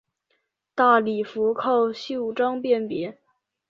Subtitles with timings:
[0.73, 3.19] 大礼服靠袖章辨别。